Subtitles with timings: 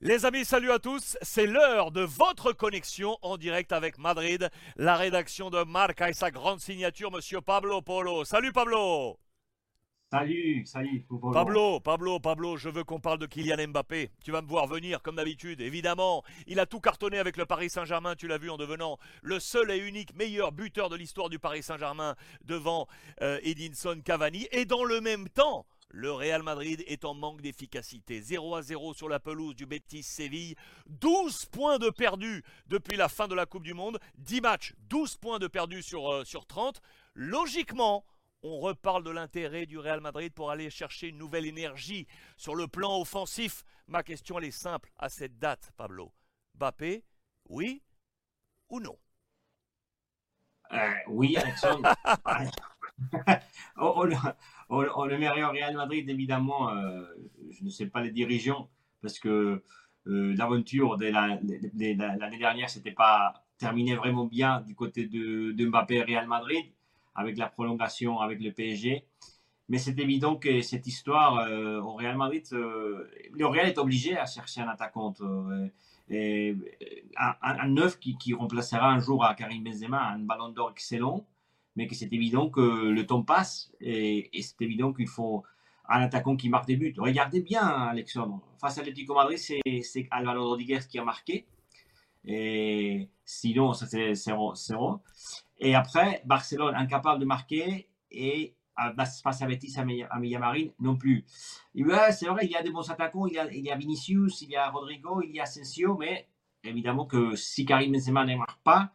[0.00, 1.18] Les amis, salut à tous.
[1.22, 6.30] C'est l'heure de votre connexion en direct avec Madrid, la rédaction de Marca et sa
[6.30, 8.24] grande signature, monsieur Pablo Polo.
[8.24, 9.18] Salut Pablo.
[10.12, 11.04] Salut, salut.
[11.32, 14.12] Pablo, Pablo, Pablo, je veux qu'on parle de Kylian Mbappé.
[14.22, 16.22] Tu vas me voir venir comme d'habitude, évidemment.
[16.46, 19.68] Il a tout cartonné avec le Paris Saint-Germain, tu l'as vu en devenant le seul
[19.72, 22.86] et unique meilleur buteur de l'histoire du Paris Saint-Germain devant
[23.20, 24.46] euh, Edinson Cavani.
[24.52, 28.20] Et dans le même temps, le Real Madrid est en manque d'efficacité.
[28.20, 30.54] 0 à 0 sur la pelouse du Betis Séville.
[30.86, 33.98] 12 points de perdus depuis la fin de la Coupe du Monde.
[34.18, 36.80] 10 matchs, 12 points de perdus sur, euh, sur 30.
[37.14, 38.04] Logiquement,
[38.42, 42.68] on reparle de l'intérêt du Real Madrid pour aller chercher une nouvelle énergie sur le
[42.68, 43.64] plan offensif.
[43.86, 46.12] Ma question elle est simple à cette date, Pablo.
[46.54, 47.04] Bappé,
[47.48, 47.82] oui
[48.68, 48.98] ou non?
[50.72, 51.94] Euh, Oui, Alexandre.
[53.76, 54.04] on,
[55.04, 57.04] le meilleur Real Madrid, évidemment, euh,
[57.50, 58.68] je ne sais pas les dirigeants,
[59.02, 59.62] parce que
[60.06, 65.96] euh, l'aventure de l'année dernière, c'était pas terminé vraiment bien du côté de, de Mbappé
[65.96, 66.64] et Real Madrid,
[67.14, 69.04] avec la prolongation avec le PSG.
[69.68, 74.24] Mais c'est évident que cette histoire euh, au Real Madrid, le Real est obligé à
[74.24, 75.12] chercher un attaquant.
[76.10, 76.56] Et,
[77.18, 81.26] un, neuf qui, qui, remplacera un jour à Karim Benzema, un ballon d'or excellent
[81.78, 85.44] mais que c'est évident que le temps passe et, c'est évident qu'il faut
[85.88, 86.92] un attaquant qui marque des buts.
[86.98, 88.42] Regardez bien, Alexandre.
[88.60, 91.46] Face à l'Atlético Madrid, c'est Alvaro Rodriguez qui a marqué.
[92.24, 94.54] Et sinon, ça c'est 0.
[95.60, 98.56] Et après, Barcelone incapable de marquer et
[98.96, 101.26] face à Betis, à Marine non plus.
[101.28, 103.28] c'est vrai, il y a des bons attaquants.
[103.28, 105.96] Il y, a, il y a Vinicius, il y a Rodrigo, il y a Asensio,
[105.96, 106.26] mais
[106.64, 108.90] évidemment que si Karim Benzema ne marque pas,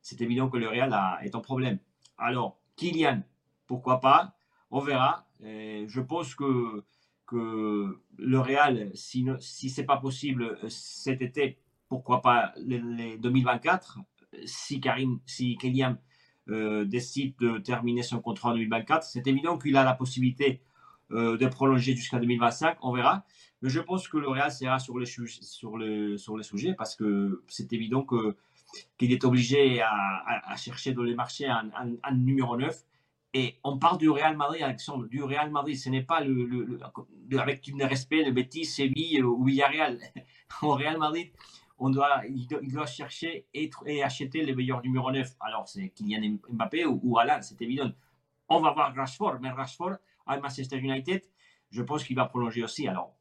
[0.00, 1.78] c'est évident que le Real est en problème.
[2.18, 3.22] Alors, Kylian,
[3.66, 4.36] pourquoi pas?
[4.70, 5.26] On verra.
[5.40, 6.84] je pense que,
[7.26, 13.18] que le Real, si, si ce n'est pas possible euh, cet été, pourquoi pas les,
[13.18, 13.98] 2024
[14.46, 15.96] si, Karim, si Kylian
[16.48, 20.60] euh, décide de terminer son contrat en 2024, c'est évident qu'il a la possibilité
[21.12, 23.24] euh, de prolonger jusqu'à 2025, on verra.
[23.62, 26.96] Mais je pense que le Real sera sur le, sur le, sur le sujet parce
[26.96, 28.36] que c'est évident que
[28.98, 32.84] qu'il est obligé à, chercher dans les marchés un, numéro 9.
[33.36, 35.76] Et on parle du Real Madrid, Alexandre, du Real Madrid.
[35.76, 36.78] Ce n'est pas le,
[37.38, 39.98] avec tout le respect le Betis, Séville ou Villarreal.
[40.62, 41.30] Au Real Madrid,
[41.78, 45.28] on doit, il, doit, chercher et, et, acheter le meilleur numéro 9.
[45.40, 47.90] Alors, c'est Kylian Mbappé ou, ou Alain, c'est évident.
[48.48, 49.96] On va voir Rashford, mais Rashford
[50.26, 51.22] à Manchester United,
[51.70, 52.86] je pense qu'il va prolonger aussi.
[52.86, 53.14] Alors,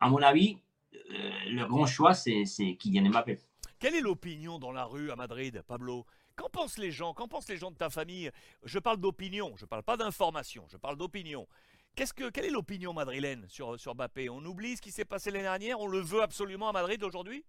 [0.00, 0.58] à mon avis,
[0.94, 2.44] euh, le grand choix, c'est
[2.78, 3.38] Kylian Mbappé.
[3.78, 6.04] Quelle est l'opinion dans la rue à Madrid, Pablo?
[6.34, 7.14] Qu'en pensent les gens?
[7.14, 8.30] Qu'en pensent les gens de ta famille?
[8.64, 11.46] Je parle d'opinion, je ne parle pas d'information, je parle d'opinion.
[11.94, 14.30] Qu'est-ce que, quelle est l'opinion madrilène sur, sur Mbappé?
[14.30, 15.78] On oublie ce qui s'est passé l'année dernière?
[15.80, 17.44] On le veut absolument à Madrid aujourd'hui?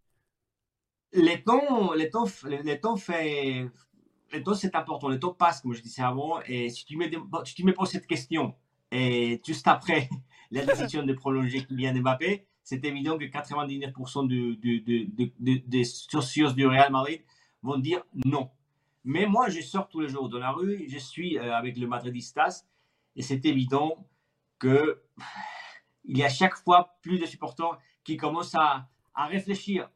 [1.13, 3.65] Les temps, les temps, les temps fait,
[4.31, 5.09] les temps c'est important.
[5.09, 6.41] Les temps passent, comme je disais avant.
[6.41, 7.09] Et si tu me,
[7.45, 8.55] si tu me poses cette question,
[8.91, 10.09] et juste après
[10.51, 14.27] la décision de prolonger Kylian Mbappé, c'est évident que 99%
[15.67, 17.23] des socios du Real Madrid
[17.63, 18.51] vont dire non.
[19.03, 21.87] Mais moi, je sors tous les jours de la rue, je suis euh, avec le
[21.87, 22.67] Madridistas,
[23.15, 24.07] et c'est évident
[24.59, 25.01] que
[26.05, 29.89] il y a chaque fois plus de supporters qui commencent à, réfléchir,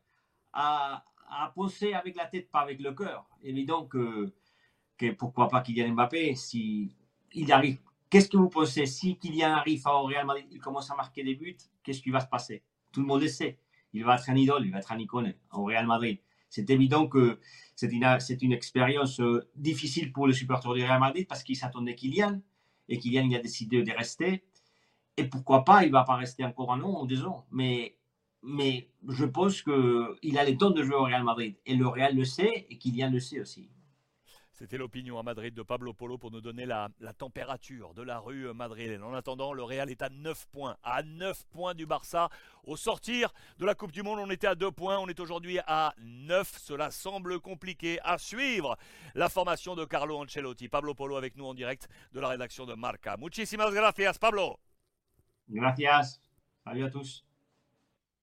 [0.51, 1.05] à,
[1.53, 3.29] penser avec la tête, pas avec le cœur.
[3.43, 4.33] Évident que,
[4.97, 6.95] que pourquoi pas Kylian Mbappé, si
[7.33, 7.77] il arrive
[8.13, 8.85] Qu'est-ce que vous pensez?
[8.85, 12.19] Si Kylian arrive au Real Madrid, il commence à marquer des buts, qu'est-ce qui va
[12.19, 12.61] se passer?
[12.91, 13.57] Tout le monde le sait.
[13.91, 16.19] Il va être un idole, il va être un icône au Real Madrid.
[16.47, 17.39] C'est évident que
[17.75, 22.39] c'est une, expérience euh, difficile pour le supporter du Real Madrid parce qu'il s'attendait Kylian
[22.87, 24.43] et Kylian a décidé de rester.
[25.17, 27.47] Et pourquoi pas, il va pas rester encore un an ou deux ans.
[27.49, 27.97] Mais,
[28.43, 31.55] mais je pense qu'il a les temps de jouer au Real Madrid.
[31.65, 33.71] Et le Real le sait et Kylian le sait aussi.
[34.53, 38.53] C'était l'opinion à Madrid de Pablo Polo pour nous donner la, température de la rue
[38.53, 39.01] madrilène.
[39.01, 40.77] En attendant, le Real est à 9 points.
[40.83, 42.29] À 9 points du Barça.
[42.63, 44.99] Au sortir de la Coupe du Monde, on était à 2 points.
[44.99, 46.55] On est aujourd'hui à 9.
[46.59, 47.99] Cela semble compliqué.
[48.03, 48.77] À suivre
[49.15, 50.69] la formation de Carlo Ancelotti.
[50.69, 53.17] Pablo Polo avec nous en direct de la rédaction de Marca.
[53.17, 54.59] Muchísimas gracias, Pablo.
[55.49, 56.21] Gracias.
[56.63, 57.25] Salut à tous.